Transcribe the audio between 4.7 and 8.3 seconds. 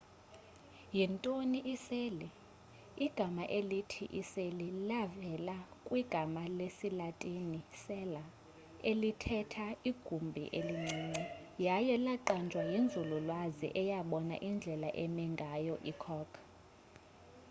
livela kwigama lesilatini cella